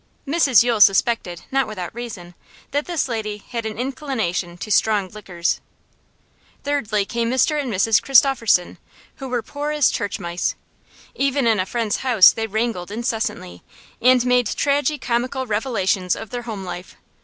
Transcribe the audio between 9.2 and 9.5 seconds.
were